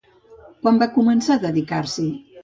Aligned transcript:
Quan 0.61 0.79
va 0.83 0.87
començar 0.95 1.35
a 1.35 1.41
dedicar-s'hi? 1.43 2.07